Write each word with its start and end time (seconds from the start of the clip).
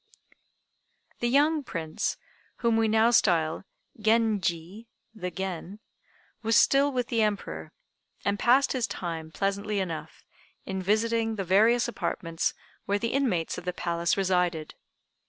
The 1.19 1.29
young 1.29 1.63
Prince, 1.63 2.17
whom 2.55 2.75
we 2.75 2.87
now 2.87 3.11
style 3.11 3.65
Genji 3.99 4.87
(the 5.13 5.29
Gen), 5.29 5.79
was 6.41 6.57
still 6.57 6.91
with 6.91 7.09
the 7.09 7.21
Emperor, 7.21 7.71
and 8.25 8.39
passed 8.39 8.71
his 8.73 8.87
time 8.87 9.29
pleasantly 9.31 9.79
enough 9.79 10.23
in 10.65 10.81
visiting 10.81 11.35
the 11.35 11.43
various 11.43 11.87
apartments 11.87 12.55
where 12.85 12.97
the 12.97 13.13
inmates 13.13 13.59
of 13.59 13.65
the 13.65 13.73
palace 13.73 14.17
resided. 14.17 14.73